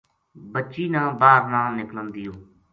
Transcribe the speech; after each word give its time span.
بچی 0.51 0.85
نا 0.93 1.03
باہر 1.19 1.43
نہ 1.51 1.61
نِکلن 1.77 2.07
دیوں 2.13 2.37